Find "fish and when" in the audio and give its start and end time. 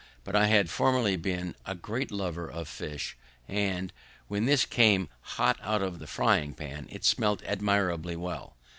2.67-4.45